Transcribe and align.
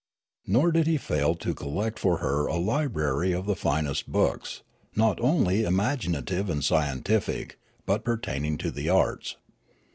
Nor 0.47 0.71
did 0.71 0.87
he 0.87 0.97
fail 0.97 1.35
to 1.35 1.53
collect 1.53 1.99
for 1.99 2.17
her 2.17 2.47
a 2.47 2.57
library 2.57 3.33
of 3.33 3.45
the 3.45 3.55
finest 3.55 4.11
books, 4.11 4.63
not 4.95 5.19
only 5.21 5.61
imaginative 5.63 6.49
and 6.49 6.63
scientific, 6.63 7.59
but 7.85 8.03
pertaining 8.03 8.57
to 8.57 8.71
the 8.71 8.89
arts. 8.89 9.35